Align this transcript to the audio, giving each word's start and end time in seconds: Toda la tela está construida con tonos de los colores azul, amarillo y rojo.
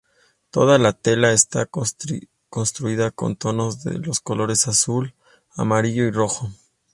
Toda 0.49 0.79
la 0.79 0.93
tela 0.93 1.31
está 1.31 1.67
construida 2.49 3.11
con 3.11 3.35
tonos 3.35 3.83
de 3.83 3.99
los 3.99 4.19
colores 4.19 4.67
azul, 4.67 5.13
amarillo 5.55 6.05
y 6.05 6.09
rojo. 6.09 6.49